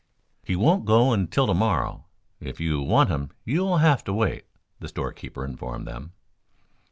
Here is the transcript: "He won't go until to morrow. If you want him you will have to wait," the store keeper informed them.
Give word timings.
"He 0.43 0.55
won't 0.55 0.85
go 0.85 1.13
until 1.13 1.45
to 1.45 1.53
morrow. 1.53 2.07
If 2.39 2.59
you 2.59 2.81
want 2.81 3.11
him 3.11 3.29
you 3.45 3.61
will 3.61 3.77
have 3.77 4.03
to 4.05 4.13
wait," 4.13 4.45
the 4.79 4.87
store 4.87 5.13
keeper 5.13 5.45
informed 5.45 5.87
them. 5.87 6.13